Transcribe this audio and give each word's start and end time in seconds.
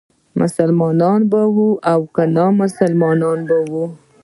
مسلمان 0.39 1.19
به 1.31 1.41
وي 1.55 1.71
او 1.91 2.01
که 2.13 2.23
نامسلمان 2.35 3.19
به 3.47 3.57
وي. 3.69 3.83